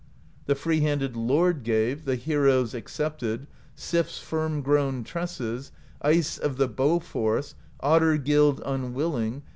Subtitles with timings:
[0.47, 2.05] The free handed Lord gave.
[2.05, 5.71] The heroes accepted, SiPs firm grown tresses.
[6.01, 7.53] Ice of the bow force.
[7.81, 9.43] Otter gild unwilling.